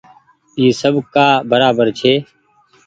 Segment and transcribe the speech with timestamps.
[0.57, 2.13] اي سب ڪآ برابر ڇي۔